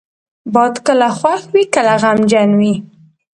باد 0.53 0.73
کله 0.85 1.07
خوښ 1.17 1.41
وي، 1.53 1.63
کله 1.75 1.93
غمجنه 2.03 2.55
وي 2.59 2.73